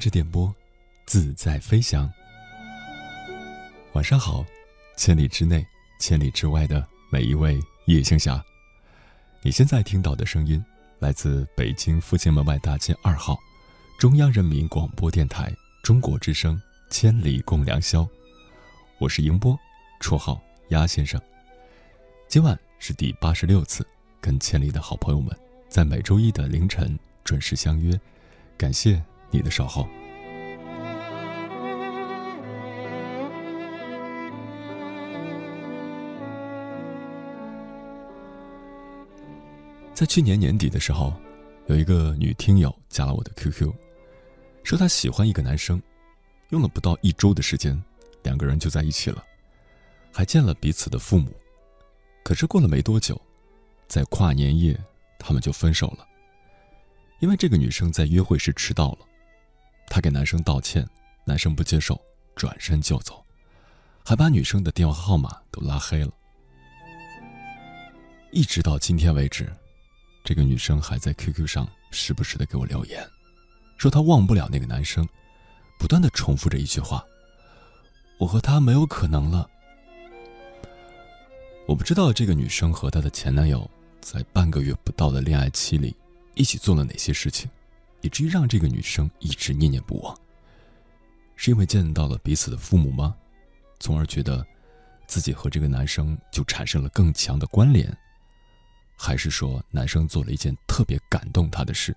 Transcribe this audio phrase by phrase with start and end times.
[0.00, 0.52] 着电波，
[1.04, 2.10] 自在飞翔。
[3.92, 4.42] 晚上好，
[4.96, 5.64] 千里之内、
[6.00, 8.42] 千里之外的每一位夜行侠。
[9.42, 10.64] 你现在听到的声音
[10.98, 13.38] 来自北京复兴门外大街二号，
[13.98, 16.56] 中央人民广播电台中国之声
[16.90, 18.00] 《千里共良宵》。
[18.98, 19.58] 我是迎波，
[20.00, 20.40] 绰号
[20.70, 21.20] 鸭先生。
[22.26, 23.86] 今晚是第八十六次
[24.20, 25.36] 跟千里的好朋友们
[25.68, 27.98] 在每周一的凌晨准时相约，
[28.56, 29.88] 感谢你的守候。
[39.94, 41.12] 在去年年底的时候，
[41.66, 43.70] 有一个女听友加了我的 QQ，
[44.64, 45.78] 说她喜欢一个男生，
[46.48, 47.78] 用了不到一周的时间，
[48.22, 49.22] 两个人就在一起了，
[50.10, 51.30] 还见了彼此的父母。
[52.24, 53.20] 可是过了没多久，
[53.88, 54.74] 在跨年夜，
[55.18, 56.06] 他们就分手了。
[57.18, 59.00] 因为这个女生在约会时迟到了，
[59.90, 60.88] 她给男生道歉，
[61.26, 62.00] 男生不接受，
[62.34, 63.22] 转身就走，
[64.02, 66.10] 还把女生的电话号码都拉黑了。
[68.32, 69.52] 一直到今天为止。
[70.22, 73.04] 这个女生还在 QQ 上时不时的给我留言，
[73.78, 75.08] 说她忘不了那个男生，
[75.78, 77.02] 不断的重复着一句话
[78.20, 79.48] ：“我和他没有可能了。”
[81.66, 83.68] 我不知道这个女生和她的前男友
[84.02, 85.96] 在半个月不到的恋爱期里，
[86.34, 87.50] 一起做了哪些事情，
[88.00, 90.16] 以至于让这个女生一直念念不忘。
[91.36, 93.16] 是因为见到了彼此的父母吗？
[93.78, 94.46] 从而觉得
[95.06, 97.96] 自己和这个男生就产生了更强的关联。
[98.94, 101.96] 还是说男生做了一件特别感动她的事，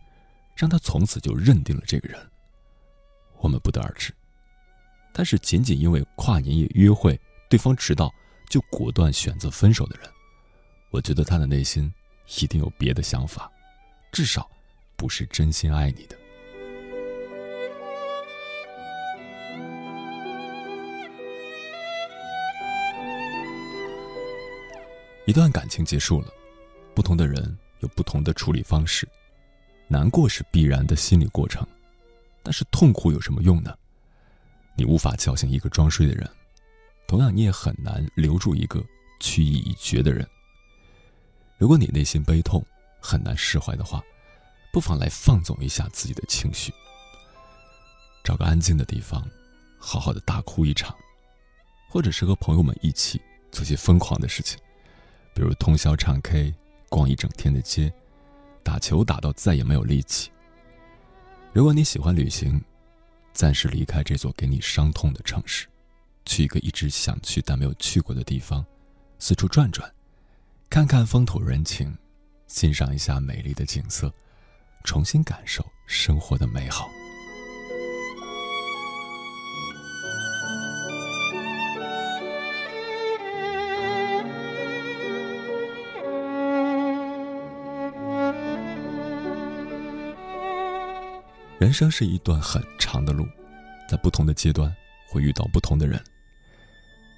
[0.55, 2.17] 让她从此就认定了这个人。
[3.39, 4.13] 我们不得而知。
[5.11, 8.09] 但是仅仅因为跨年夜约会对方迟到
[8.49, 10.09] 就果断选择分手的人，
[10.89, 11.93] 我觉得他的内心
[12.39, 13.51] 一定有别的想法，
[14.11, 14.49] 至少
[14.95, 16.17] 不是真心爱你的。
[25.25, 26.27] 一段感情结束了。
[26.95, 29.07] 不同的人有不同的处理方式，
[29.87, 31.65] 难过是必然的心理过程，
[32.43, 33.75] 但是痛苦有什么用呢？
[34.75, 36.29] 你无法叫醒一个装睡的人，
[37.07, 38.83] 同样你也很难留住一个
[39.19, 40.27] 去意已决的人。
[41.57, 42.63] 如果你内心悲痛，
[42.99, 44.03] 很难释怀的话，
[44.73, 46.73] 不妨来放纵一下自己的情绪，
[48.23, 49.23] 找个安静的地方，
[49.77, 50.93] 好好的大哭一场，
[51.87, 54.59] 或者是和朋友们一起做些疯狂的事情，
[55.35, 56.53] 比如通宵唱 K。
[56.89, 57.91] 逛一整天的街，
[58.61, 60.29] 打球打到再也没有力气。
[61.51, 62.63] 如果你喜欢旅行，
[63.33, 65.65] 暂时离开这座给你伤痛的城市，
[66.23, 68.63] 去一个一直想去但没有去过的地方，
[69.17, 69.91] 四处转转，
[70.69, 71.97] 看看风土人情，
[72.45, 74.13] 欣赏一下美丽的景色，
[74.83, 76.89] 重新感受生活的美好。
[91.59, 93.25] 人生是一段很长的路，
[93.87, 94.73] 在不同的阶段
[95.07, 96.03] 会遇到不同的人。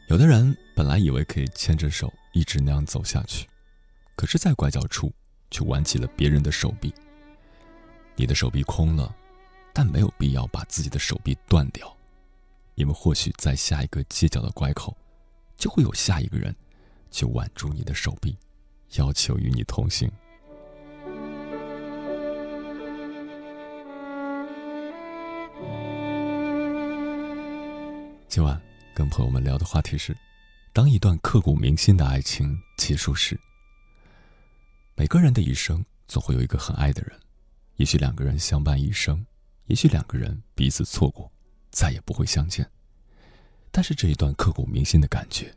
[0.07, 3.47] 有的人本来以为可以牵着手一直那样走下去，
[4.15, 5.11] 可是，在拐角处
[5.49, 6.93] 却挽起了别人的手臂。
[8.17, 9.13] 你的手臂空了，
[9.73, 11.93] 但没有必要把自己的手臂断掉，
[12.75, 14.95] 因为或许在下一个街角的拐口，
[15.57, 16.55] 就会有下一个人
[17.11, 18.37] 去挽住你的手臂，
[18.93, 20.09] 要求与你同行。
[28.29, 28.61] 今晚
[28.93, 30.16] 跟朋友们聊的话题是：
[30.72, 33.37] 当一段刻骨铭心的爱情结束时，
[34.95, 37.17] 每个人的一生总会有一个很爱的人，
[37.77, 39.25] 也许两个人相伴一生，
[39.66, 41.31] 也许两个人彼此错过，
[41.72, 42.69] 再也不会相见。
[43.72, 45.53] 但是这一段刻骨铭心的感觉，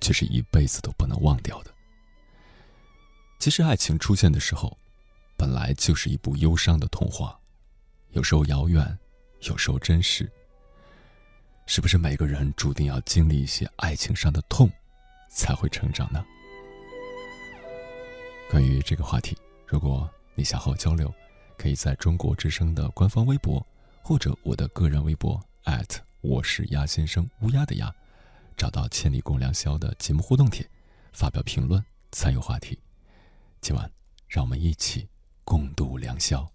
[0.00, 1.72] 却是一辈子都不能忘掉的。
[3.38, 4.76] 其实，爱情出现的时候，
[5.36, 7.38] 本来就是一部忧伤的童话，
[8.10, 8.98] 有时候遥远，
[9.42, 10.30] 有时候真实。
[11.66, 14.68] 是不是每个人注定要经历一些爱情上的痛，
[15.30, 16.24] 才会成长呢？
[18.50, 21.14] 关于这个话题，如果你想和我交流，
[21.60, 23.64] 可以在中国之声的官方微博
[24.02, 25.38] 或者我的个人微博
[26.22, 27.94] 我是鸭先生乌鸦的鸭，
[28.56, 30.66] 找到“千里共良宵”的节目互动帖，
[31.12, 32.78] 发表评论，参与话题。
[33.60, 33.90] 今晚，
[34.26, 35.06] 让我们一起
[35.44, 36.50] 共度良宵。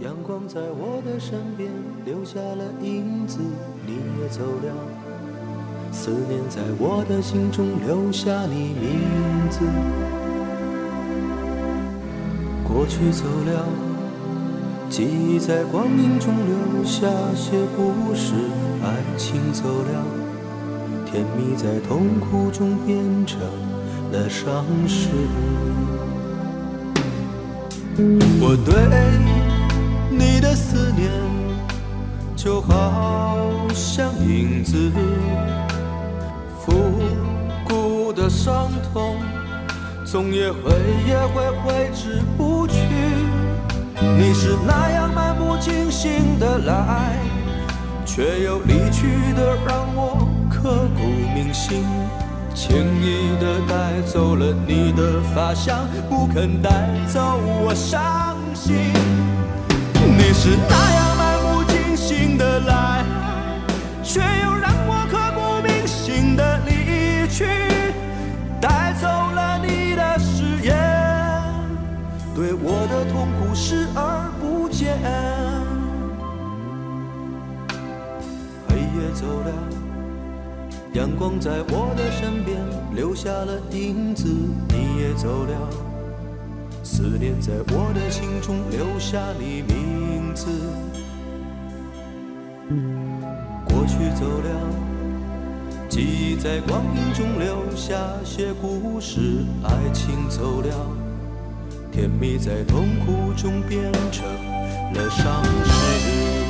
[0.00, 1.72] 阳光在我的身边
[2.04, 3.38] 留下了影子，
[3.86, 5.90] 你也走了。
[5.90, 10.25] 思念在我的心中留下你名字。
[12.76, 13.64] 过去走了，
[14.90, 18.34] 记忆在光阴中留下些故事，
[18.84, 20.04] 爱情走了，
[21.06, 23.40] 甜蜜在痛苦中变成
[24.12, 25.08] 了伤势。
[28.42, 28.74] 我对
[30.10, 31.10] 你的思念，
[32.36, 33.38] 就好
[33.72, 34.92] 像影子，
[36.60, 36.74] 复
[37.66, 39.16] 古的伤痛，
[40.16, 40.72] 总也会
[41.06, 42.78] 也会挥之不去。
[44.00, 47.18] 你是那样漫不经心的来，
[48.06, 51.02] 却又离去的让我刻骨
[51.34, 51.84] 铭心，
[52.54, 58.74] 轻易的带走了你的发香，不肯带走我伤心。
[60.00, 63.04] 你是那样漫不经心的来，
[64.02, 67.44] 却又让我刻骨铭心的离去，
[73.56, 74.98] 视而不见。
[78.68, 79.50] 黑夜走了，
[80.92, 82.60] 阳光在我的身边
[82.94, 84.28] 留下了影子，
[84.68, 85.70] 你也走了，
[86.82, 90.46] 思念在我的心中留下你名字。
[93.64, 94.50] 过去走了，
[95.88, 101.05] 记忆在光阴中留下些故事，爱情走了。
[101.96, 104.22] 甜蜜在痛苦中变成
[104.92, 106.45] 了伤势。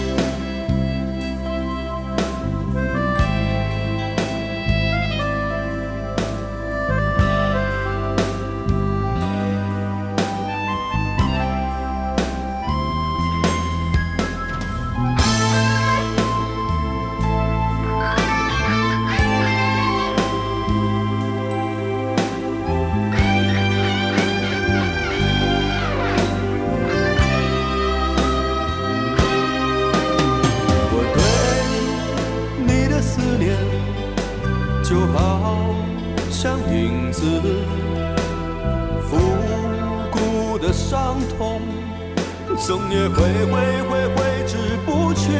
[42.66, 45.30] 总也会会会挥之不去。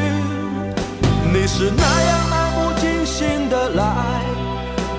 [1.32, 3.82] 你是那样漫不经心的来，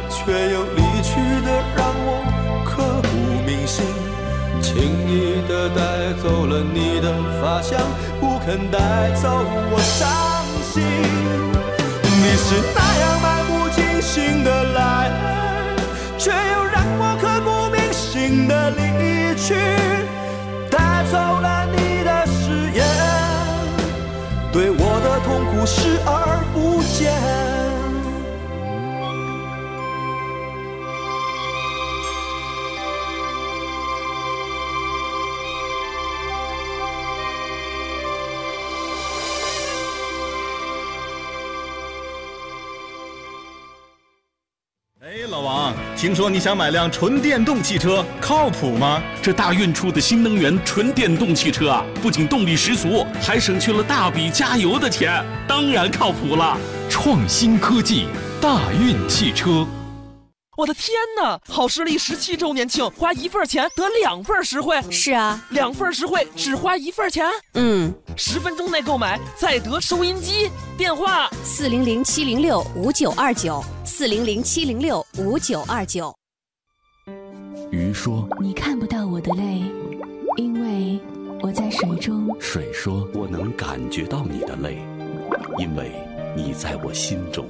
[0.09, 1.15] 却又离去
[1.45, 2.19] 的让我
[2.65, 3.07] 刻骨
[3.45, 3.85] 铭心。
[4.61, 4.75] 轻
[5.07, 7.79] 易的带走了你的发香，
[8.19, 9.29] 不肯带走
[9.71, 10.43] 我伤
[10.73, 10.83] 心。
[12.03, 15.09] 你是那样漫不经心的来，
[16.17, 19.55] 却又让我刻骨铭心的离去，
[20.69, 21.56] 带走了
[24.57, 27.36] 对我的痛苦视而不见。
[45.97, 49.01] 听说你想买辆纯电动汽车，靠谱吗？
[49.19, 56.55] 这大运出的新能源纯电动汽车啊，不仅动力十足，还省去了大笔加油的钱，当然靠谱了。
[56.87, 58.05] 创新科技，
[58.39, 59.65] 大运汽车。
[60.55, 61.39] 我的天哪！
[61.47, 67.25] 好视力十七周年庆，花一份钱得两份实惠，是啊，两份实惠只花一份钱，
[67.55, 70.49] 嗯，十分钟内购买再得收音机。
[70.75, 76.11] 电话四零零七零六五九二九，四零零七零六五九二九。
[77.69, 79.61] 鱼说你看不到我的泪，
[80.35, 80.99] 因为
[81.41, 82.35] 我在水中。
[82.39, 84.79] 水说我能感觉到你的泪，
[85.59, 85.91] 因为
[86.35, 87.45] 你在我心中。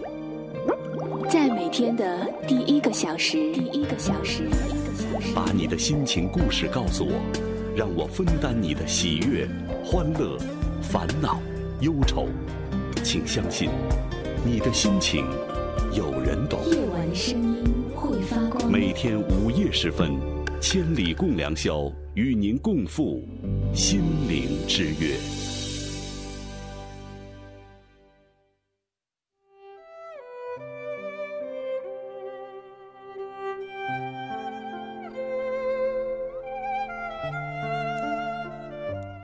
[1.29, 7.13] 在每天的第一个小时，第一个小时，第一个小时，把你的心情故事告诉我，
[7.73, 9.47] 让我分担你的喜悦、
[9.85, 10.37] 欢乐、
[10.81, 11.39] 烦恼、
[11.81, 12.27] 忧愁。
[13.03, 13.69] 请相信，
[14.43, 15.25] 你的心情
[15.93, 16.59] 有人懂。
[16.65, 17.63] 夜晚的声音
[17.95, 18.69] 会发光。
[18.69, 20.19] 每天午夜时分，
[20.59, 23.23] 千里共良宵，与您共赴
[23.73, 25.15] 心灵之约。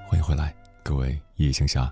[0.07, 1.91] 欢迎回来，各位夜行侠，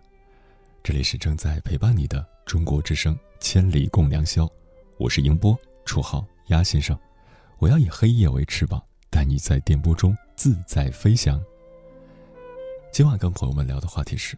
[0.83, 4.43] 这里是正在陪伴你的中国之声《千里共良宵》，
[4.97, 6.97] 我是迎波，绰号鸭先生。
[7.57, 11.41] 我要以黑夜为翅膀，带你在电波中自在飞翔。
[12.91, 14.37] 今晚跟朋友们聊的话题是：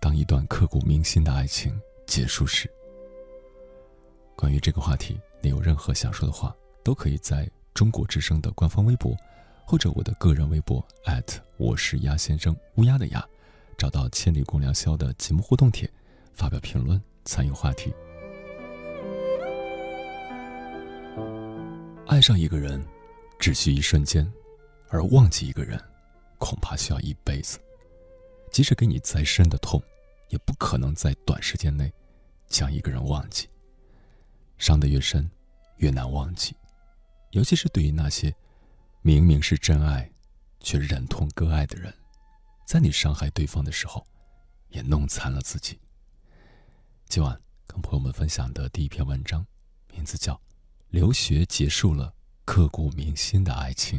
[0.00, 1.76] 当一段刻骨铭心的爱情
[2.06, 2.70] 结束时。
[4.36, 9.16] 关于这个话题，你有任何想说的话，都可以在中国之声的官方微博，
[9.66, 10.86] 或者我的个人微博
[11.56, 13.28] 我是鸭先生乌鸦的鸭，
[13.78, 15.88] 找到“千里共良宵”的节目互动帖，
[16.34, 17.94] 发表评论，参与话题。
[22.08, 22.84] 爱上一个人，
[23.38, 24.26] 只需一瞬间；
[24.88, 25.80] 而忘记一个人，
[26.38, 27.60] 恐怕需要一辈子。
[28.50, 29.80] 即使给你再深的痛，
[30.30, 31.92] 也不可能在短时间内
[32.48, 33.48] 将一个人忘记。
[34.56, 35.30] 伤得越深，
[35.76, 36.56] 越难忘记。
[37.30, 38.34] 尤其是对于那些
[39.02, 40.10] 明明是真爱，
[40.58, 41.94] 却忍痛割爱的人，
[42.68, 44.06] 在你伤害对方的时候，
[44.68, 45.80] 也弄残了自己。
[47.06, 49.46] 今晚跟朋友们分享的第一篇文章，
[49.90, 50.34] 名字叫
[50.90, 52.12] 《留学结束了
[52.44, 53.98] 刻骨铭心的爱情》。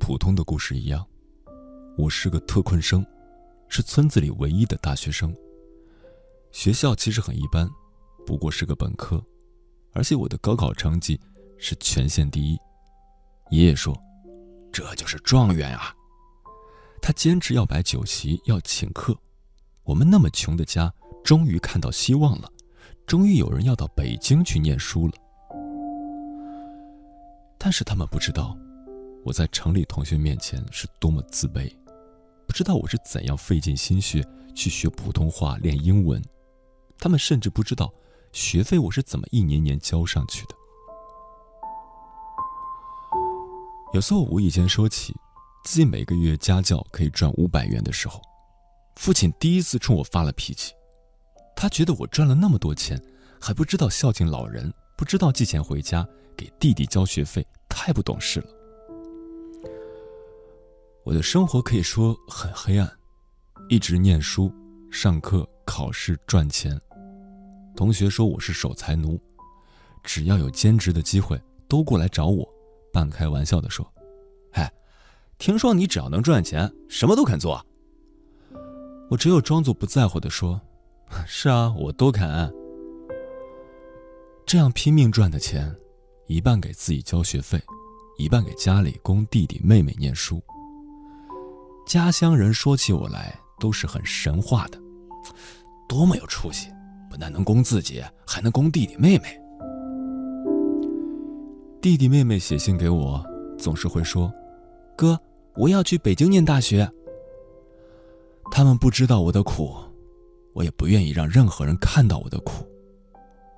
[0.00, 1.06] 普通的故事一样，
[1.96, 3.06] 我是个特困生，
[3.68, 5.32] 是村子里唯一的大学生。
[6.50, 7.68] 学校其实很一般，
[8.26, 9.22] 不过是个本科，
[9.92, 11.20] 而且我的高考成绩
[11.58, 12.58] 是全县第一。
[13.50, 13.96] 爷爷说
[14.72, 15.94] ：“这就是状元啊！”
[17.00, 19.16] 他坚持要摆酒席，要请客。
[19.84, 20.92] 我们那么穷的家，
[21.22, 22.50] 终于看到希望了，
[23.06, 25.12] 终于有人要到北京去念书了。
[27.58, 28.56] 但是他们不知道。
[29.22, 31.70] 我在城里同学面前是多么自卑，
[32.46, 36.22] 不知道我是怎样费尽心血去学普通话、练英文，
[36.98, 37.92] 他们甚至不知道
[38.32, 40.54] 学费我是怎么一年年交上去的。
[43.92, 45.14] 有次我无意间说起
[45.64, 48.22] 自己每个月家教可以赚五百元的时候，
[48.96, 50.72] 父亲第一次冲我发了脾气，
[51.54, 53.00] 他觉得我赚了那么多钱
[53.38, 58.59] 还不知道孝敬老人，不知道寄钱回家给弟弟交学费，太不懂事了。
[61.02, 62.90] 我的生活可以说很黑暗，
[63.70, 64.52] 一直念书、
[64.90, 66.78] 上课、考试、赚钱。
[67.74, 69.18] 同学说我是守财奴，
[70.04, 72.46] 只要有兼职的机会，都过来找我，
[72.92, 73.90] 半开玩笑的说
[74.52, 74.70] ：“嗨，
[75.38, 77.64] 听说你只要能赚钱，什么都肯做。”
[79.08, 80.60] 我只有装作不在乎的说
[81.26, 82.52] ：“是啊，我都肯。”
[84.44, 85.74] 这样拼命赚的钱，
[86.26, 87.58] 一半给自己交学费，
[88.18, 90.42] 一半给家里供弟弟妹妹念书。
[91.90, 94.78] 家乡人说起我来都是很神话的，
[95.88, 96.68] 多么有出息！
[97.10, 99.36] 不但能供自己，还能供弟弟妹妹。
[101.82, 103.20] 弟弟妹妹写信给我，
[103.58, 104.32] 总是会说
[104.96, 105.18] ：“哥，
[105.56, 106.88] 我要去北京念大学。”
[108.52, 109.74] 他们不知道我的苦，
[110.52, 112.64] 我也不愿意让任何人看到我的苦，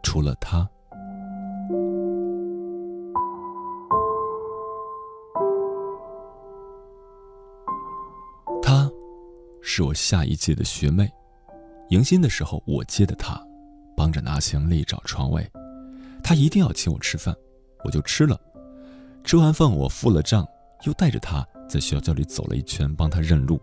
[0.03, 0.67] 除了他。
[9.63, 11.09] 是我下一届的学妹，
[11.91, 13.41] 迎新的时候我接的她，
[13.97, 15.49] 帮着拿行李找床位，
[16.23, 17.35] 她一定要请我吃饭，
[17.85, 18.39] 我就吃了。
[19.23, 20.47] 吃完饭我付了账，
[20.85, 23.61] 又带着她在学校里走了一圈，帮她认路。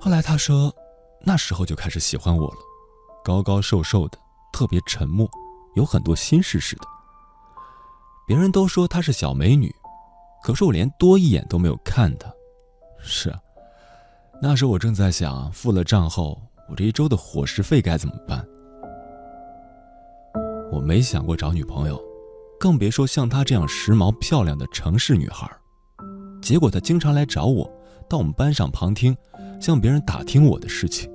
[0.00, 0.74] 后来她说，
[1.20, 2.58] 那时候就开始喜欢我了，
[3.22, 4.18] 高高瘦瘦的，
[4.54, 5.28] 特别沉默，
[5.74, 6.82] 有很多心事似的。
[8.26, 9.70] 别人都说她是小美女，
[10.42, 12.32] 可是我连多一眼都没有看她。
[13.02, 13.38] 是啊。
[14.42, 18.42] 那时我正在想，付了账后，我这一周的伙食费该怎么办？
[20.72, 22.00] 我没想过找女朋友，
[22.58, 25.46] 更别说像她这样时髦漂亮的城市女孩。
[26.40, 27.70] 结果她经常来找我，
[28.08, 29.14] 到我们班上旁听，
[29.60, 31.10] 向别人打听我的事情。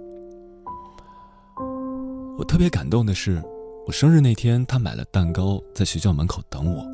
[2.37, 3.41] 我特别感动的是，
[3.87, 6.85] 我生日那天，她买了蛋糕，在学校门口等我。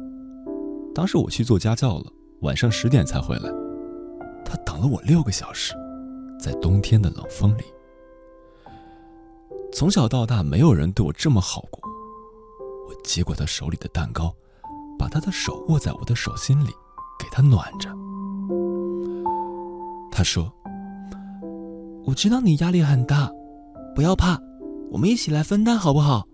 [0.95, 2.05] 当时我去做家教了，
[2.39, 3.51] 晚上十点才回来，
[4.45, 5.73] 她等了我六个小时。
[6.41, 7.63] 在冬天的冷风里，
[9.71, 11.79] 从小到大没有人对我这么好过。
[12.89, 14.36] 我接过他手里的蛋糕，
[14.98, 16.71] 把他的手握在我的手心里，
[17.19, 17.89] 给他暖着。
[20.12, 20.51] 他说
[22.05, 23.31] ：“我知道你压力很大，
[23.95, 24.39] 不要怕，
[24.89, 26.27] 我们一起来分担，好不好？”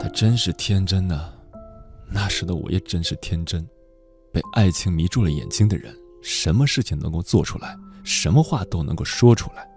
[0.00, 1.30] 他真是天真呢。
[2.10, 3.68] 那时的我也真是天真，
[4.32, 7.76] 被爱情迷住了眼睛的人，什么事情能够做出来？
[8.02, 9.68] 什么话都能够说出来。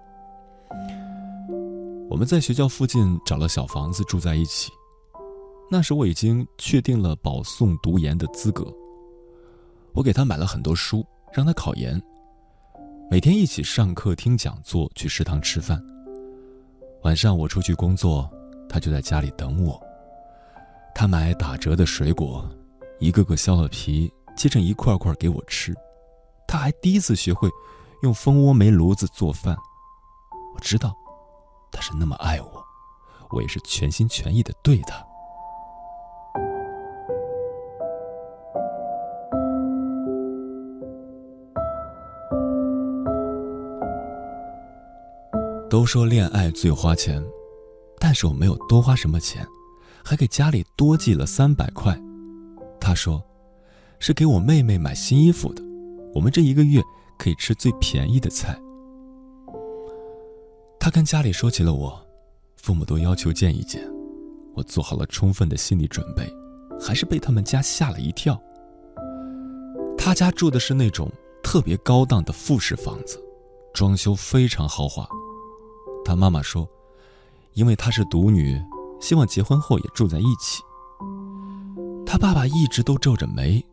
[2.10, 4.72] 我们在学校附近找了小房子住在一起。
[5.70, 8.66] 那时我已经确定了保送读研的资格。
[9.94, 12.02] 我给他买了很多书，让他考研。
[13.12, 15.84] 每天一起上课、听讲座、去食堂吃饭。
[17.04, 18.30] 晚上我出去工作，
[18.70, 19.82] 他就在家里等我。
[20.96, 22.50] 他买打折的水果，
[23.00, 25.76] 一个个削了皮，切成一块块给我吃。
[26.48, 27.50] 他还第一次学会
[28.02, 29.56] 用蜂窝煤炉子做饭。
[30.56, 30.96] 我知道，
[31.72, 32.64] 他是那么爱我，
[33.32, 35.06] 我也是全心全意的对他。
[45.70, 47.22] 都说恋爱最花钱，
[48.00, 49.46] 但是我没有多花什么钱，
[50.04, 52.00] 还给家里多寄了三百块。
[52.80, 53.22] 他说，
[54.00, 55.62] 是给我妹妹买新衣服的，
[56.18, 56.82] 我们这一个月
[57.16, 58.60] 可以吃最便宜的菜。
[60.80, 62.04] 他跟家里说起了我，
[62.56, 63.88] 父母都要求见一见，
[64.56, 66.28] 我做好了充分的心理准备，
[66.82, 68.42] 还是被他们家吓了一跳。
[69.96, 71.08] 他家住的是那种
[71.44, 73.24] 特别高档的复式房子，
[73.72, 75.08] 装修非常豪华。
[76.04, 76.68] 他妈妈说
[77.54, 78.60] ：“因为她是独女，
[79.00, 80.64] 希望结婚后也住在一起。”
[82.08, 83.64] 他爸爸一直都皱着眉，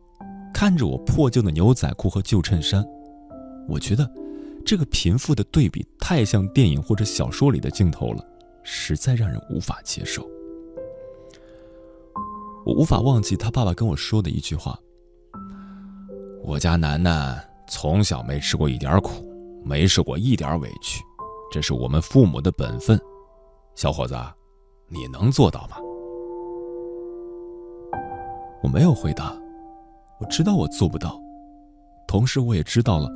[0.55, 2.81] 看着我破旧的牛仔裤和旧衬衫。
[3.67, 4.09] 我觉得，
[4.65, 8.25] 这个贫富的对比太像电影或者小说里的镜头了，
[8.63, 10.25] 实在让人无法接受。
[12.65, 14.79] 我无法忘记他爸爸跟我说的一句话
[16.41, 19.27] ：“我家楠楠从小没吃过一点苦，
[19.61, 21.03] 没受过一点委屈。”
[21.51, 22.97] 这是我们父母的本分，
[23.75, 24.15] 小伙子，
[24.87, 25.75] 你能做到吗？
[28.63, 29.37] 我没有回答，
[30.25, 31.21] 我知道我做不到，
[32.07, 33.07] 同时我也知道了，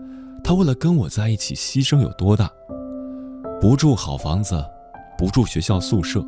[0.44, 2.48] 他为了跟我在一起牺牲有多大。
[3.60, 4.64] 不住好房子，
[5.18, 6.24] 不住学校宿舍，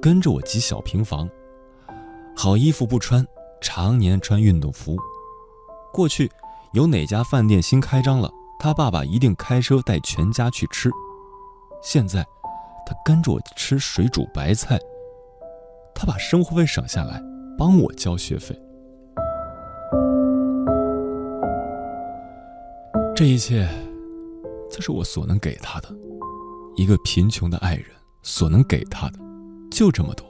[0.00, 1.28] 跟着我挤小平房，
[2.34, 3.22] 好衣服不穿，
[3.60, 4.96] 常年穿运动服。
[5.92, 6.30] 过去
[6.72, 10.90] 有哪家饭店新开张了，他爸爸一定开车带全家去吃。
[11.82, 12.24] 现在，
[12.86, 14.78] 他跟着我吃水煮白菜。
[15.94, 17.22] 他把生活费省下来，
[17.58, 18.58] 帮我交学费。
[23.14, 23.68] 这一切，
[24.70, 25.94] 这是我所能给他的。
[26.76, 27.86] 一个贫穷的爱人
[28.22, 29.18] 所能给他的，
[29.70, 30.26] 就这么多，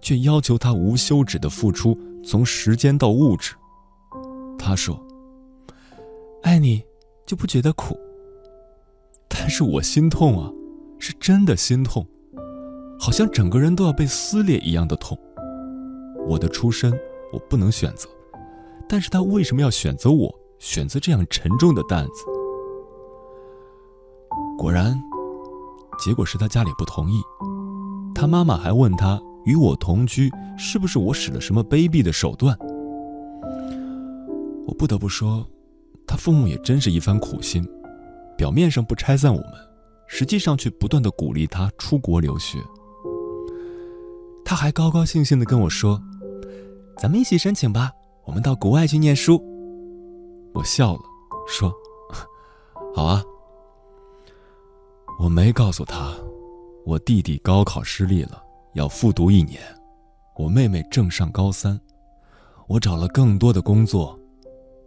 [0.00, 3.54] 却要求他无休止的付出，从时间到物质。
[4.58, 5.04] 他说
[6.42, 6.82] ：“爱你
[7.26, 7.98] 就不觉得苦。”
[9.28, 10.50] 但是我心痛啊。
[11.00, 12.06] 是真的心痛，
[12.98, 15.18] 好像整个人都要被撕裂一样的痛。
[16.26, 16.98] 我的出身
[17.30, 18.08] 我不能选择，
[18.88, 22.24] 但是他为什么要选择我，选择这样沉重的担子？
[24.56, 24.98] 果然，
[25.98, 27.20] 结果是他家里不同意。
[28.14, 32.56] 他妈妈还问他与我同居是不是我使了什么卑鄙的手段。
[34.66, 35.46] 我不得不说，
[36.06, 37.62] 他父母也真是一番苦心，
[38.34, 39.52] 表面上不拆散我们。
[40.06, 42.58] 实际上却不断的鼓励他出国留学。
[44.46, 46.00] 他还高高兴兴的跟我说
[46.96, 47.90] ：“咱们一起申请吧，
[48.24, 49.42] 我们到国外去念书。”
[50.54, 51.00] 我笑了，
[51.46, 51.72] 说
[52.94, 53.22] ：“好啊。”
[55.20, 56.14] 我没告诉他，
[56.84, 58.42] 我弟弟高考失利了，
[58.74, 59.60] 要复读一年；
[60.36, 61.80] 我妹妹正上高三，
[62.66, 64.18] 我找了更多的工作，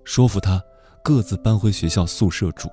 [0.03, 0.61] 说服他
[1.03, 2.69] 各自搬回学校宿舍住。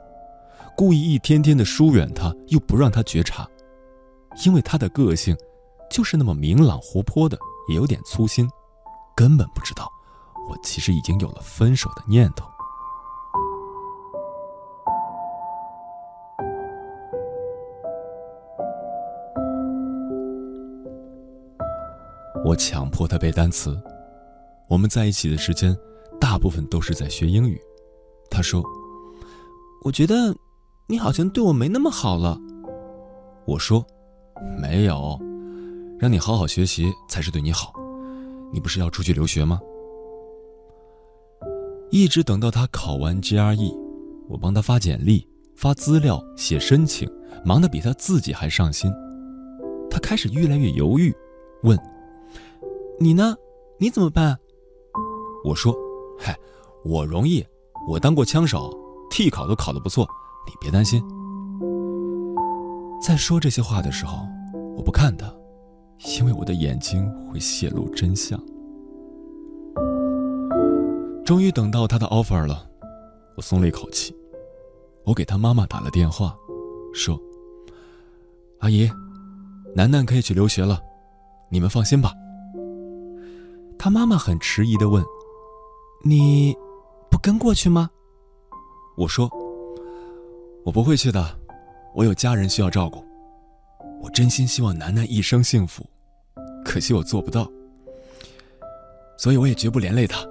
[0.76, 3.48] 故意一天天的疏远他，又不让他觉察，
[4.44, 5.36] 因为他的个性
[5.88, 8.48] 就是那么明朗活泼的，也有点粗心，
[9.14, 9.88] 根本不知道
[10.48, 12.44] 我其实已经有了分手的念头。
[22.44, 23.80] 我强迫他背单词，
[24.68, 25.74] 我们在一起的时间
[26.20, 27.58] 大部分都是在学英语。
[28.30, 28.62] 他说
[29.84, 30.36] ：“我觉得。”
[30.86, 32.38] 你好像对我没那么好了，
[33.46, 33.82] 我说，
[34.60, 35.18] 没有，
[35.98, 37.72] 让你好好学习才是对你好。
[38.52, 39.58] 你不是要出去留学吗？
[41.90, 43.74] 一直等到他考完 GRE，
[44.28, 45.26] 我帮他发简历、
[45.56, 47.10] 发资料、写申请，
[47.46, 48.92] 忙得比他自己还上心。
[49.90, 51.16] 他开始越来越犹豫，
[51.62, 51.78] 问
[52.98, 53.36] ：“你呢？
[53.78, 54.38] 你怎么办？”
[55.44, 55.74] 我说
[56.18, 56.38] ：“嗨，
[56.84, 57.44] 我容易，
[57.88, 58.72] 我当过枪手
[59.10, 60.08] 替考都考得不错。”
[60.46, 61.02] 你别担心。
[63.00, 64.18] 在说这些话的时候，
[64.76, 65.34] 我不看他，
[66.18, 68.38] 因为我的眼睛会泄露真相。
[71.24, 72.68] 终于等到他的 offer 了，
[73.36, 74.14] 我松了一口气。
[75.04, 76.36] 我给他妈妈打了电话，
[76.92, 77.18] 说
[78.60, 78.90] ：“阿姨，
[79.74, 80.78] 楠楠可以去留学了，
[81.50, 82.12] 你们放心吧。”
[83.84, 85.04] 他妈妈很迟疑的问
[86.00, 86.56] ：“你
[87.10, 87.90] 不跟过去吗？”
[88.96, 89.30] 我说。
[90.64, 91.38] 我不会去的，
[91.94, 93.04] 我有家人需要照顾。
[94.00, 95.84] 我真心希望楠楠一生幸福，
[96.64, 97.46] 可惜我做不到。
[99.18, 100.26] 所以我也绝不连累他。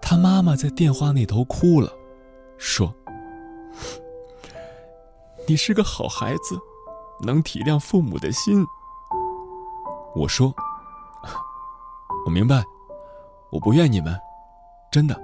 [0.00, 1.92] 他妈妈在电话那头哭了，
[2.56, 2.94] 说
[5.48, 6.56] ：“你是个好孩子，
[7.26, 8.64] 能体谅父母的心。”
[10.14, 10.54] 我说
[12.28, 12.62] ：“我明白，
[13.50, 14.14] 我不怨你们，
[14.92, 15.18] 真的。”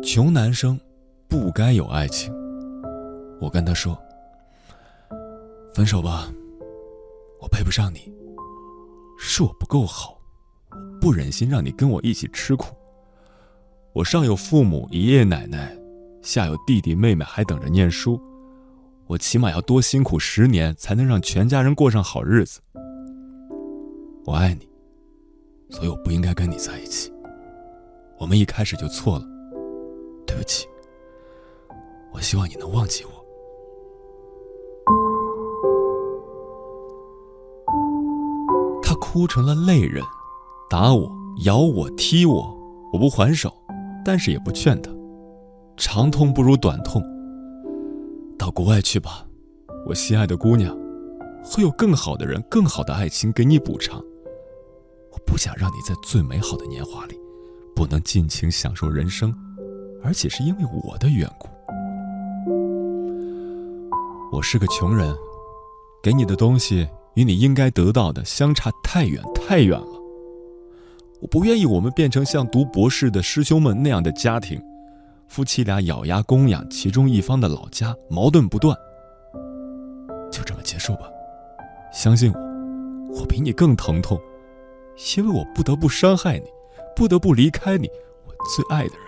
[0.00, 0.78] 穷男生
[1.28, 2.32] 不该有爱情。
[3.40, 4.00] 我跟他说
[5.74, 6.28] ：“分手吧，
[7.40, 8.14] 我配不上你，
[9.18, 10.16] 是我不够好。”
[10.70, 12.76] 我不忍心让你跟我一起吃苦。
[13.92, 15.76] 我上有父母爷爷奶奶，
[16.22, 18.20] 下有弟弟妹妹还等着念书，
[19.08, 22.60] 我起码要多辛苦十年才能让全家人过上好日子。
[24.26, 24.68] 我爱你，
[25.70, 27.12] 所以我不应该跟你在一起。
[28.18, 29.24] 我们一开始就错了，
[30.26, 30.66] 对不起。
[32.12, 33.10] 我希望你能忘记我。
[38.82, 40.02] 他哭成了泪人。
[40.68, 41.08] 打我、
[41.44, 42.52] 咬我、踢我，
[42.92, 43.54] 我不还手，
[44.04, 44.90] 但是也不劝他。
[45.76, 47.00] 长痛不如短痛。
[48.36, 49.24] 到国外去吧，
[49.86, 50.76] 我心爱的姑娘，
[51.44, 54.02] 会有更好的人、更好的爱情给你补偿。
[55.16, 57.18] 我不想让你在最美好的年华里，
[57.74, 59.34] 不能尽情享受人生，
[60.04, 61.48] 而且是因为我的缘故。
[64.30, 65.16] 我是个穷人，
[66.02, 69.88] 给你的东西与你应该得到的相差太远太远了。
[71.22, 74.60] 我不愿意我们变成像读博士的师兄们那样的家庭，
[75.28, 78.76] 夫妻俩咬牙供养其中一方的老家，矛盾不断。
[80.30, 81.08] 就这么结束吧，
[81.90, 84.20] 相信我，我比你更疼痛，
[85.16, 86.50] 因为我不得不伤害你，
[86.94, 87.88] 不得不离开你，
[88.26, 89.06] 我最爱的人。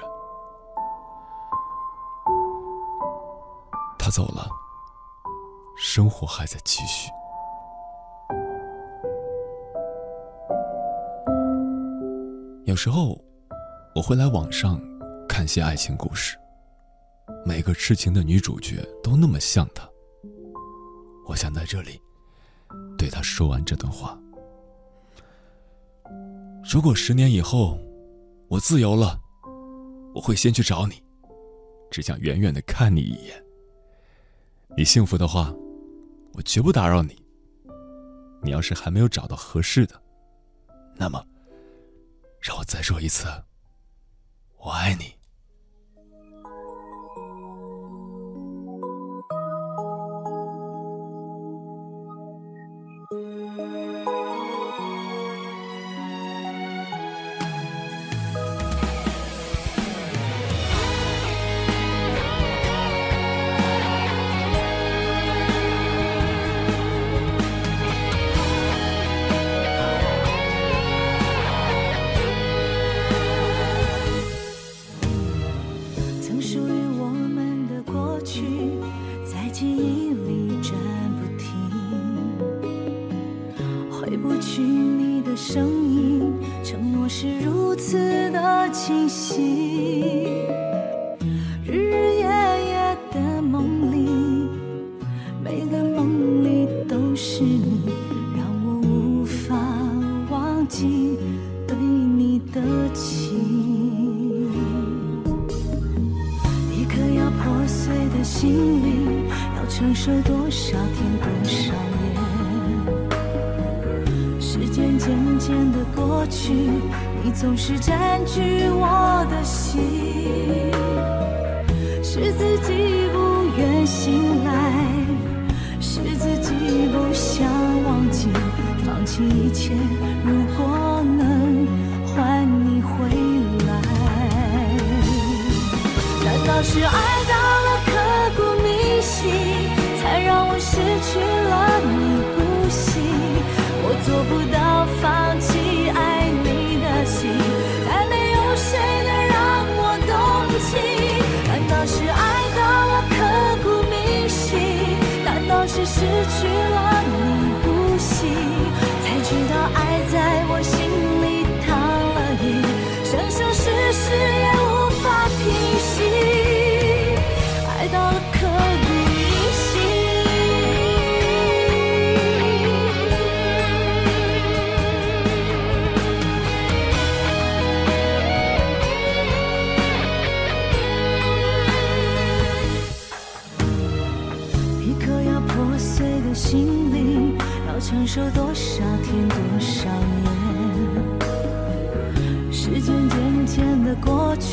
[3.98, 4.48] 他走了，
[5.76, 7.10] 生活还在继续。
[12.64, 13.18] 有时候，
[13.94, 14.78] 我会来网上
[15.26, 16.36] 看些爱情故事。
[17.44, 19.88] 每个痴情的女主角都那么像他。
[21.26, 22.00] 我想在这里
[22.96, 24.18] 对他说完这段话：
[26.70, 27.80] 如果十年以后
[28.48, 29.18] 我自由了，
[30.14, 31.02] 我会先去找你，
[31.90, 33.42] 只想远远的看你一眼。
[34.76, 35.50] 你幸福的话，
[36.34, 37.16] 我绝不打扰你。
[38.42, 39.98] 你要是还没有找到合适的，
[40.94, 41.24] 那么。
[42.40, 43.26] 让我再说一次，
[44.58, 45.17] 我爱你。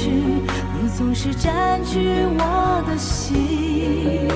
[0.06, 1.98] 去，你总是占据
[2.38, 4.30] 我的心，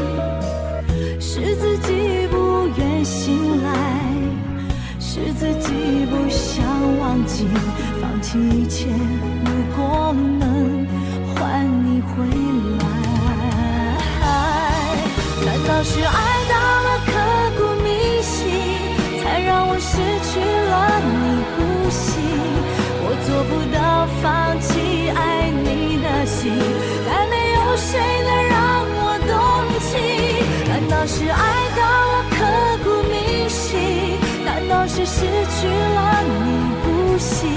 [1.19, 3.69] 是自己不愿醒来，
[4.99, 6.65] 是自己不想
[6.99, 7.47] 忘记，
[8.01, 8.87] 放弃一切，
[9.45, 10.87] 如果能
[11.35, 12.25] 换你回
[12.79, 12.85] 来，
[15.45, 16.17] 难道是爱
[16.49, 16.58] 到
[27.05, 27.87] 再没有谁
[28.25, 28.57] 能让
[28.95, 29.31] 我动
[29.85, 29.89] 情。
[30.67, 31.41] 难道是爱
[31.75, 31.81] 到
[32.11, 32.37] 了刻
[32.83, 33.13] 骨铭
[33.49, 34.17] 心？
[34.45, 36.33] 难道是失去了你
[36.83, 37.49] 不行？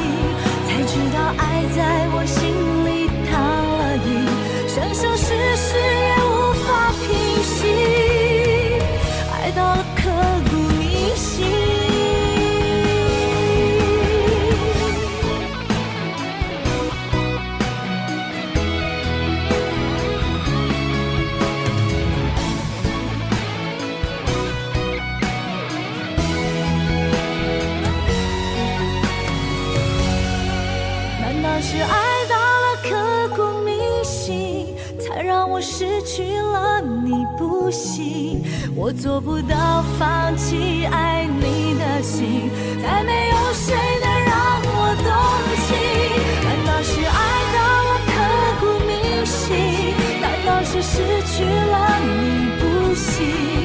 [0.66, 1.42] 才知道爱
[1.76, 1.78] 在
[2.14, 2.40] 我心
[2.86, 2.88] 里
[3.30, 4.08] 躺了影，
[4.66, 5.24] 生生世
[5.56, 6.66] 世也无法
[7.00, 7.06] 平
[7.42, 7.50] 息。
[9.32, 9.60] 爱到
[37.62, 38.42] 不行？
[38.74, 42.50] 我做不到放弃爱你的心，
[42.82, 45.06] 再没有谁能让我动
[45.62, 45.70] 情。
[46.42, 47.20] 难道是爱
[47.54, 48.12] 到了刻
[48.58, 49.94] 骨铭心？
[50.20, 50.98] 难道是失
[51.28, 52.62] 去了你不
[52.96, 53.61] 行？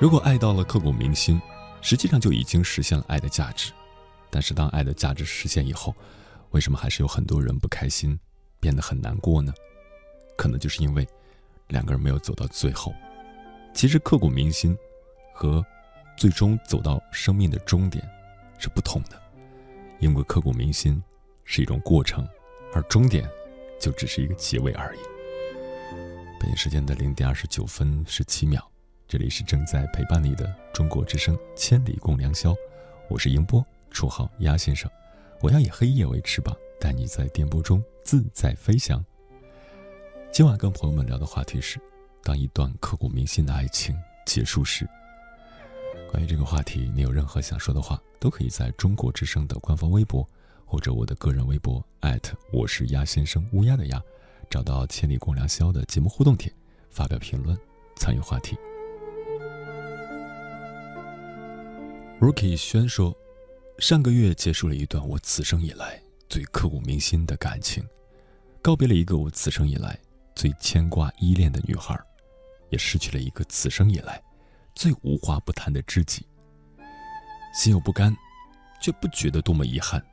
[0.00, 1.38] 如果爱到了刻骨铭心，
[1.82, 3.70] 实际上就已经实现了爱的价值。
[4.30, 5.94] 但是当爱的价值实现以后，
[6.52, 8.18] 为什么还是有很多人不开心，
[8.58, 9.52] 变得很难过呢？
[10.38, 11.06] 可能就是因为
[11.68, 12.94] 两个人没有走到最后。
[13.74, 14.74] 其实刻骨铭心
[15.34, 15.62] 和
[16.16, 18.02] 最终走到生命的终点
[18.58, 19.20] 是不同的，
[19.98, 21.02] 因为刻骨铭心
[21.44, 22.26] 是一种过程，
[22.72, 23.28] 而终点
[23.78, 25.00] 就只是一个结尾而已。
[26.40, 28.66] 北京时间的零点二十九分十七秒。
[29.10, 32.52] 这里是正在陪伴你的中国之声《千里共良宵》，
[33.08, 34.88] 我是迎波，绰号鸭先生。
[35.40, 39.04] 我要以黑夜为翅膀，带你在电波中自在飞翔。
[40.32, 41.76] 今晚跟朋友们聊的话题是：
[42.22, 44.88] 当一段刻骨铭心的爱情结束时。
[46.12, 50.24] 关于这个话题，你有任何想说的话，都可以在中国之声的官方微博
[50.64, 54.00] 或者我的个人微博艾特我是鸭先生乌鸦的鸭，
[54.48, 56.52] 找到《千里共良宵》的节目互动帖，
[56.90, 57.58] 发表评论，
[57.96, 58.56] 参与话题。
[62.20, 63.16] Rookie 轩说
[63.80, 67.82] ：“上个月结束了一段我此生以来最刻骨铭心的感情，
[68.60, 69.98] 告别了一个我此生以来
[70.34, 71.98] 最牵挂依恋的女孩，
[72.68, 74.22] 也失去了一个此生以来
[74.74, 76.26] 最无话不谈的知己。
[77.54, 78.14] 心有不甘，
[78.82, 80.04] 却不觉得多么遗憾。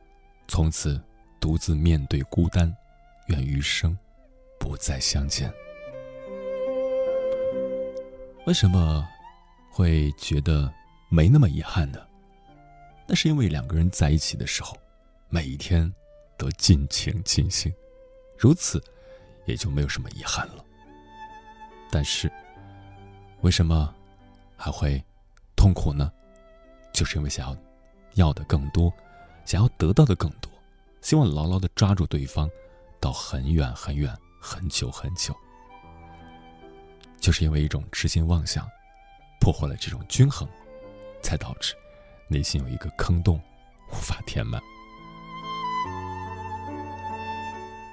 [0.48, 0.98] 从此
[1.42, 2.74] 独自面对孤单，
[3.28, 3.98] 愿余生
[4.58, 5.54] 不再相见。
[8.46, 9.06] 为什么
[9.70, 10.74] 会觉得？”
[11.10, 12.06] 没那么遗憾的，
[13.08, 14.78] 那是因为两个人在一起的时候，
[15.30, 15.92] 每一天
[16.38, 17.74] 都尽情尽兴，
[18.38, 18.84] 如此
[19.46, 20.64] 也就没有什么遗憾了。
[21.90, 22.30] 但是，
[23.42, 23.94] 为什么
[24.58, 25.02] 还会
[25.56, 26.12] 痛苦呢？
[26.92, 27.58] 就是因为想要
[28.16, 28.92] 要的更多，
[29.46, 30.52] 想要得到的更多，
[31.02, 32.50] 希望牢牢的抓住对方，
[33.00, 35.34] 到很远很远很久很久。
[37.18, 38.68] 就是因为一种痴心妄想，
[39.40, 40.48] 破坏了这种均衡。
[41.22, 41.76] 才导致
[42.28, 43.42] 内心有一个坑洞，
[43.92, 44.62] 无法填满。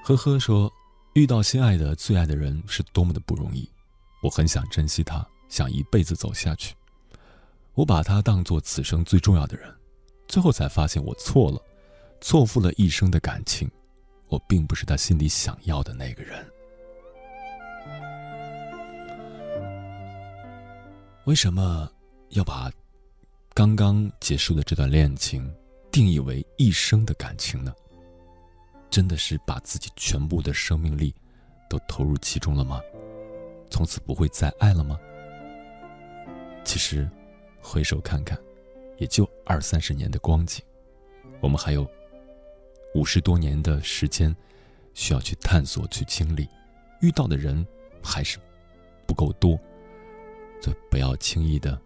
[0.04, 0.70] 呵呵说，
[1.14, 3.68] 遇到心爱的、最爱的人是多么的不容易，
[4.22, 6.74] 我很想珍惜他，想一辈子走下去。
[7.74, 9.74] 我把他当做此生最重要的人，
[10.28, 11.60] 最后才发现我错了，
[12.20, 13.70] 错付了一生的感情，
[14.28, 16.46] 我并不是他心里想要的那个人。
[21.24, 21.90] 为什么
[22.28, 22.70] 要把？
[23.56, 25.48] 刚刚结束的这段恋情，
[25.92, 27.72] 定义为一生的感情呢？
[28.90, 31.14] 真的是把自己全部的生命力
[31.70, 32.80] 都投入其中了吗？
[33.70, 34.98] 从此不会再爱了吗？
[36.64, 37.08] 其实，
[37.62, 38.36] 回首看看，
[38.98, 40.60] 也就二三十年的光景，
[41.40, 41.88] 我们还有
[42.96, 44.34] 五十多年的时间
[44.94, 46.48] 需要去探索、去经历，
[47.00, 47.64] 遇到的人
[48.02, 48.36] 还是
[49.06, 49.56] 不够多，
[50.60, 51.80] 所以不要轻易的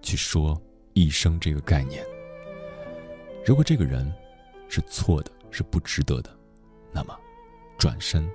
[0.00, 0.60] 去说
[0.94, 2.04] 一生这个概念。
[3.44, 4.12] 如果这个人
[4.68, 6.30] 是错的，是不值得的，
[6.92, 7.18] 那么
[7.76, 8.28] 转身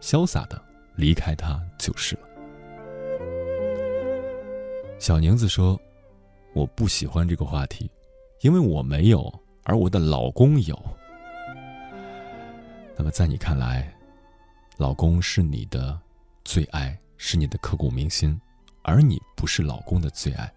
[0.00, 0.62] 潇洒的
[0.96, 2.22] 离开他就是了。
[4.98, 5.80] 小宁子说
[6.54, 7.90] ：“我不喜欢这个话题，
[8.42, 9.32] 因为我没有，
[9.64, 10.80] 而我的老公有。
[12.96, 13.92] 那么在你看来，
[14.76, 15.98] 老公是你的
[16.44, 18.40] 最爱，是你的刻骨铭心，
[18.82, 20.52] 而你不是老公的最爱，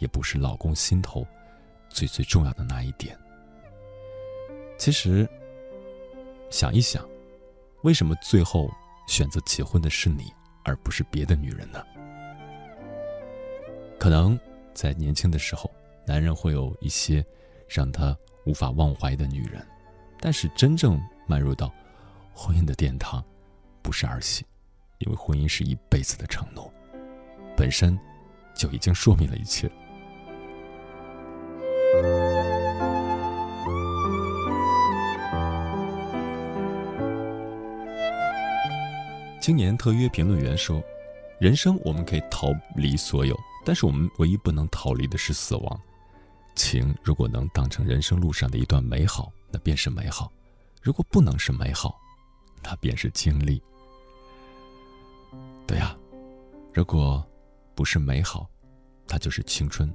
[0.00, 1.24] 也不是老公心头
[1.88, 3.16] 最最重要的那一点。
[4.76, 5.28] 其实，
[6.50, 7.08] 想一想，
[7.82, 8.68] 为什么最后
[9.06, 10.32] 选择结婚的是你，
[10.64, 11.84] 而不是别的女人呢？”
[14.00, 14.38] 可能
[14.72, 15.70] 在年轻的时候，
[16.06, 17.24] 男人会有一些
[17.68, 19.64] 让他无法忘怀的女人，
[20.18, 21.70] 但是真正迈入到
[22.32, 23.22] 婚姻的殿堂，
[23.82, 24.46] 不是儿戏，
[24.98, 26.72] 因为婚姻是一辈子的承诺，
[27.54, 27.98] 本身
[28.54, 29.70] 就已经说明了一切。
[39.40, 40.82] 青年特约评论员说
[41.40, 45.80] ：“人生我们可以逃离所有。”但是我们唯一不能逃离的是死亡。
[46.54, 50.30] 情如果能当成人生路上的一段美好，那便是美好；
[50.82, 51.98] 如果不能是美好，
[52.62, 53.62] 那便是经历。
[55.66, 55.96] 对呀，
[56.72, 57.26] 如果
[57.74, 58.48] 不是美好，
[59.06, 59.90] 它就是青春。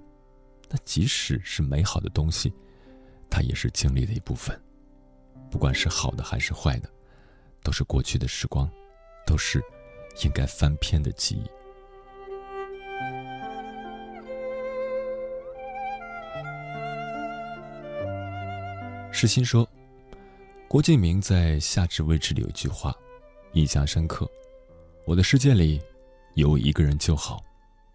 [0.69, 2.51] 那即使是美好的东西，
[3.29, 4.59] 它也是经历的一部分。
[5.51, 6.89] 不管是好的还是坏的，
[7.63, 8.69] 都是过去的时光，
[9.25, 9.63] 都是
[10.23, 11.49] 应该翻篇的记忆。
[19.11, 19.67] 世新说
[20.67, 22.93] ：“郭敬明在《夏至未至》里有句话，
[23.53, 24.29] 印象深刻。
[25.05, 25.81] 我的世界里
[26.33, 27.41] 有一个人就好，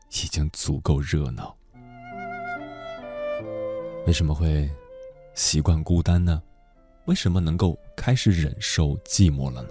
[0.08, 1.54] 已经足够热闹。
[4.06, 4.70] 为什么会
[5.34, 6.42] 习惯孤单呢？
[7.04, 9.68] 为什么能够开始忍受寂寞了呢？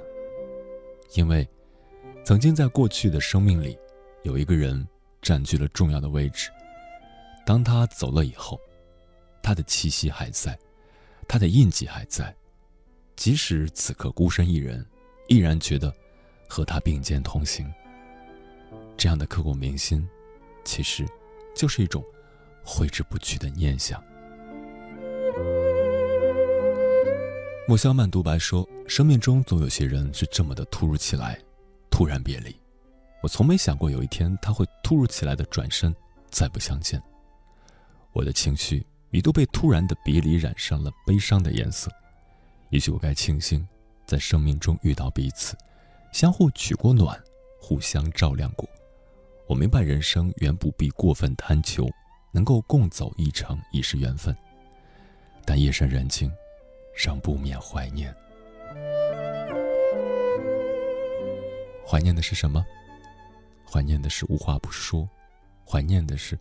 [1.13, 1.47] 因为
[2.23, 3.77] 曾经在过去的生命里，
[4.23, 4.87] 有一个人
[5.21, 6.49] 占据了重要的位置。
[7.45, 8.59] 当他走了以后，
[9.41, 10.57] 他的气息还在。”
[11.31, 12.35] 他的印记还在，
[13.15, 14.83] 即使此刻孤身一人，
[15.27, 15.93] 依然觉得
[16.47, 17.71] 和他并肩同行。
[18.97, 20.09] 这样的刻骨铭心，
[20.63, 21.05] 其实
[21.55, 22.03] 就是一种
[22.65, 24.03] 挥之不去的念想。
[27.69, 31.39] 莫萧曼独白说：“生命中总有些人是这么的突如其来，
[31.91, 32.55] 突然别离。
[33.21, 35.95] 我从没想过有一天他会突如其来的转身，
[36.31, 36.99] 再不相见。
[38.11, 41.91] 我的情绪。”一度被突然的别离染上了悲伤的颜色。
[42.71, 43.67] 也许我该庆幸，
[44.03, 45.55] 在生命中遇到彼此，
[46.11, 47.21] 相互取过暖，
[47.61, 48.67] 互相照亮过。
[49.45, 51.87] 我明白人生原不必过分贪求，
[52.31, 54.35] 能够共走一程已是缘分。
[55.45, 56.31] 但夜深人静，
[57.01, 58.13] 仍不免怀念。
[61.87, 62.65] 怀念的是什么？
[63.65, 65.07] 怀念的是无话不说，
[65.65, 66.37] 怀念的是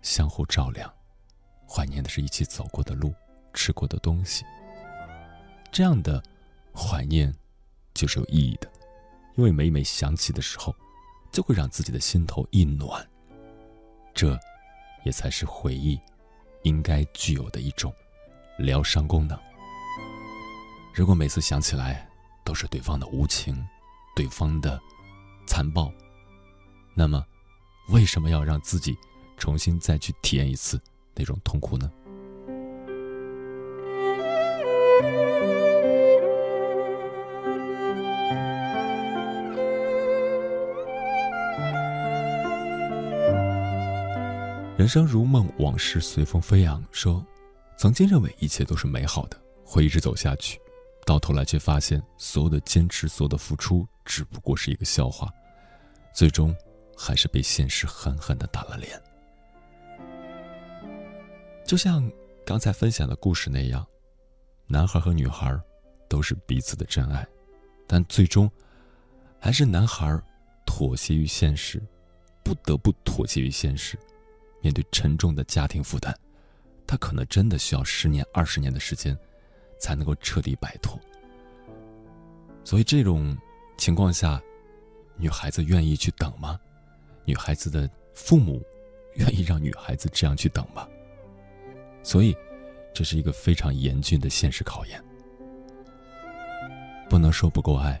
[0.00, 0.90] 相互照亮。
[1.68, 3.12] 怀念的是一起走过的路，
[3.52, 4.46] 吃过的东西。
[5.70, 6.22] 这样的
[6.74, 7.30] 怀念
[7.92, 8.70] 就是有意义的，
[9.36, 10.74] 因为每每想起的时候，
[11.30, 13.06] 就会让自己的心头一暖。
[14.14, 14.38] 这，
[15.04, 16.00] 也才是回忆
[16.62, 17.92] 应该具有的一种
[18.56, 19.38] 疗伤功能。
[20.94, 22.06] 如果每次想起来
[22.44, 23.56] 都是对方的无情，
[24.14, 24.78] 对方的
[25.46, 25.90] 残暴，
[26.94, 27.24] 那么
[27.88, 28.94] 为什么要让自己
[29.38, 30.78] 重新再去体验一次？
[31.14, 31.90] 那种痛苦呢？
[44.76, 46.84] 人生如梦，往事随风飞扬。
[46.90, 47.24] 说，
[47.78, 50.60] 曾经认为一切都是美好的，会一直走下去，
[51.04, 55.28] 到头来却发现所有的坚持，所有的付出，只不过是一个笑话，
[56.14, 56.54] 最终
[56.96, 59.00] 还是被现实狠狠的打了脸。
[61.64, 62.08] 就像
[62.44, 63.86] 刚才分享的故事那样，
[64.66, 65.58] 男孩和女孩
[66.08, 67.26] 都是彼此的真爱，
[67.86, 68.50] 但最终
[69.38, 70.20] 还是男孩
[70.64, 71.82] 妥协于现实，
[72.44, 73.98] 不得不妥协于现实。
[74.60, 76.14] 面对沉重的家庭负担，
[76.86, 79.16] 他可能真的需要十年、二十年的时间
[79.82, 80.96] 才能够彻底摆脱。
[82.62, 83.36] 所以这种
[83.76, 84.40] 情况下，
[85.16, 86.58] 女孩子愿意去等吗？
[87.24, 88.62] 女孩子的父母
[89.16, 90.88] 愿意让女孩子这样去等吗？
[92.04, 92.36] 所以，
[92.94, 95.02] 这是一个非常严峻的现实考验。
[97.10, 98.00] 不能说不够爱，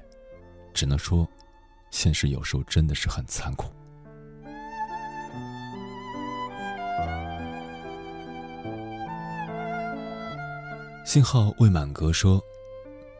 [0.72, 1.28] 只能说
[1.90, 3.66] 现实有时候真的是很残酷。
[11.12, 12.42] 信号未满格说：“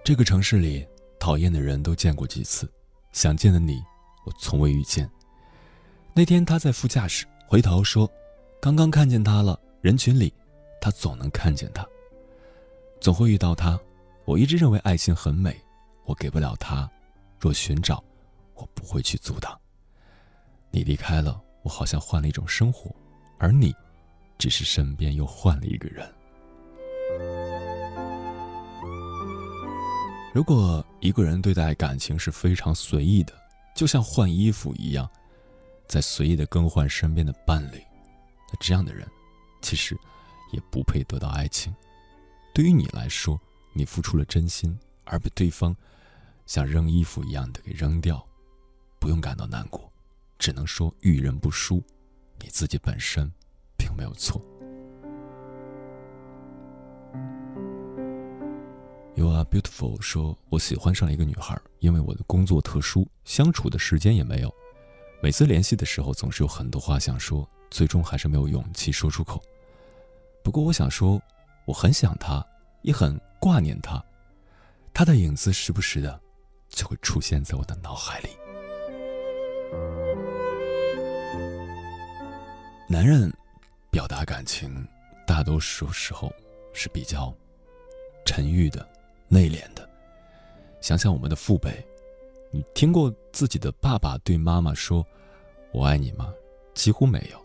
[0.03, 0.82] 这个城市里
[1.20, 2.66] 讨厌的人都见过几次，
[3.12, 3.84] 想见的你，
[4.24, 5.07] 我从未遇见。”
[6.16, 8.11] 那天他在副驾驶，回头说
[8.62, 10.32] ：“刚刚看见他了，人群里，
[10.80, 11.86] 他总能看见他，
[12.99, 13.78] 总会遇到他。
[14.24, 15.55] 我一直认为爱情很美，
[16.07, 16.90] 我给不了他，
[17.38, 18.03] 若寻找，
[18.55, 19.55] 我不会去阻挡。
[20.70, 22.90] 你离开了，我好像换了一种生活，
[23.36, 23.70] 而你，
[24.38, 26.11] 只是身边又换了一个人。”
[30.33, 33.35] 如果一个人对待感情是非常随意的，
[33.76, 35.07] 就像换衣服一样，
[35.87, 37.76] 在随意的更换身边的伴侣，
[38.49, 39.07] 那这样的人，
[39.61, 39.95] 其实
[40.51, 41.74] 也不配得到爱情。
[42.55, 43.39] 对于你来说，
[43.74, 44.74] 你付出了真心，
[45.05, 45.76] 而被对方
[46.47, 48.26] 像扔衣服一样的给扔掉，
[48.99, 49.93] 不用感到难过，
[50.39, 51.83] 只能说遇人不淑，
[52.41, 53.30] 你自己本身
[53.76, 54.41] 并没有错。
[59.23, 60.01] You are beautiful。
[60.01, 64.53] 说，我喜欢上了一个女孩，因为我的工作特殊，相处的时间也没有。
[65.23, 69.41] 每次联系的时候，总是有很多话想说，最终还是没有勇气说出口。
[70.43, 71.23] 不过，我想说，
[71.66, 72.45] 我很想她，
[72.83, 74.05] 也很挂念她。
[74.93, 76.20] 她的影子时不时的
[76.68, 78.31] 就会出现在我的脑海里。
[82.89, 83.33] 男人
[83.89, 84.85] 表达感情，
[85.29, 86.29] 大多数时候
[86.75, 87.33] 是比较
[88.27, 88.85] 沉郁的。
[89.33, 89.89] 内敛的，
[90.83, 91.83] 想想我们的父辈，
[92.51, 95.03] 你听过自己的爸爸对妈妈说
[95.72, 96.35] “我爱你”吗？
[96.74, 97.43] 几乎没有。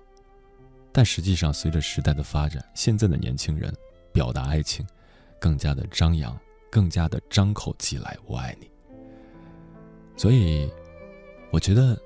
[0.91, 3.73] 但实际上，随着时代的发展，现在的年轻人
[4.11, 4.85] 表达爱情
[5.39, 6.38] 更加的张扬，
[6.69, 8.69] 更加的张口即来“我爱你”。
[10.17, 10.69] 所以，
[11.51, 11.97] 我觉得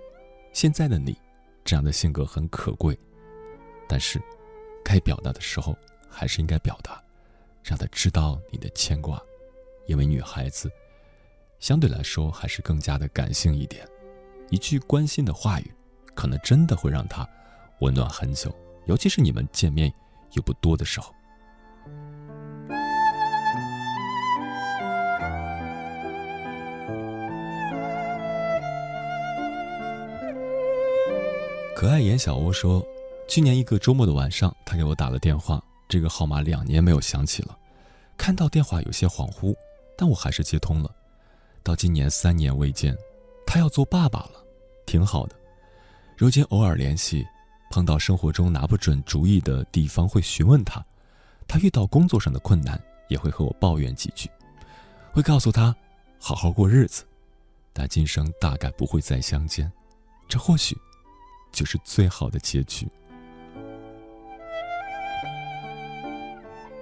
[0.54, 1.18] 现在的你
[1.66, 2.96] 这样的性格很可贵，
[3.88, 4.22] 但是
[4.86, 5.76] 该表达的时候
[6.08, 7.04] 还是应该表达，
[7.64, 9.20] 让他知道你的牵挂。
[9.92, 10.72] 因为女孩子
[11.60, 13.86] 相对来说还是更加的感性一点，
[14.50, 15.70] 一句关心的话语，
[16.16, 17.28] 可能真的会让她
[17.82, 19.94] 温暖很久，尤其是你们见面
[20.32, 21.14] 又不多的时候。
[31.76, 32.82] 可爱颜小欧说，
[33.28, 37.58] 去年一个周末的晚上，他给我打了电话，这个号码两年没有响起了，
[38.16, 39.54] 看到电话有些恍惚。
[40.02, 40.90] 但我还是接通了。
[41.62, 42.98] 到今年三年未见，
[43.46, 44.44] 他要做爸爸了，
[44.84, 45.36] 挺好的。
[46.18, 47.24] 如今偶尔联系，
[47.70, 50.84] 碰到生活中拿不准主意的地方会询问他，
[51.48, 54.28] 他遇到工作上的困难也会和我抱怨几句，
[55.12, 55.76] 会告诉他
[56.18, 57.04] 好好过日子，
[57.72, 59.72] 但今生大概不会再相见，
[60.28, 60.76] 这或许
[61.52, 62.88] 就是最好的结局。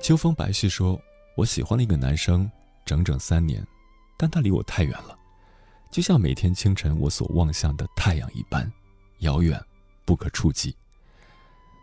[0.02, 0.98] 秋风白絮说
[1.36, 2.50] ：“我喜欢的一个男生。”
[2.90, 3.64] 整整三年，
[4.18, 5.16] 但他离我太远了，
[5.92, 8.68] 就像每天清晨我所望向的太阳一般
[9.20, 9.64] 遥远，
[10.06, 10.76] 不可触及。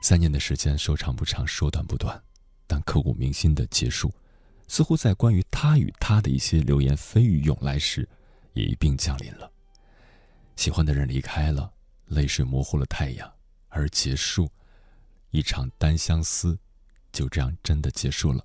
[0.02, 2.20] 三年的时间说长不长，说短不短，
[2.66, 4.12] 但刻骨铭心的结束，
[4.66, 8.08] 似乎在关于他与他的一些流言蜚语涌来时，
[8.54, 9.48] 也一并降临了。
[10.56, 11.72] 喜欢的人离开了，
[12.06, 13.32] 泪水模糊了太阳，
[13.68, 14.50] 而结束，
[15.30, 16.58] 一场单相思，
[17.12, 18.44] 就这样真的结束了，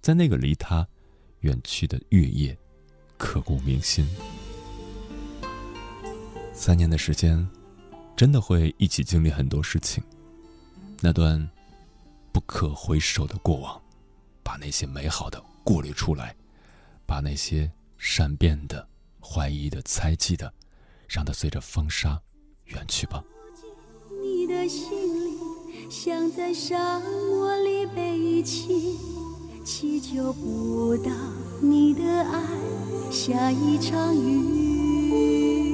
[0.00, 0.84] 在那个离他。
[1.42, 2.56] 远去的月夜，
[3.16, 4.06] 刻骨铭心。
[6.52, 7.48] 三年的时间，
[8.16, 10.02] 真的会一起经历很多事情。
[11.00, 11.50] 那段
[12.30, 13.80] 不可回首的过往，
[14.42, 16.36] 把那些美好的过滤出来，
[17.06, 18.86] 把那些善变的、
[19.20, 20.52] 怀疑的、猜忌的，
[21.08, 22.20] 让它随着风沙
[22.66, 23.24] 远去吧。
[24.22, 24.88] 你的心，
[25.90, 29.21] 像在沙漠里被弃。
[29.64, 31.10] 祈求不到
[31.60, 32.42] 你的爱，
[33.12, 35.71] 下一场雨。